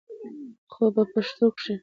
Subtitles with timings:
[0.71, 1.75] خو په پښتو کښې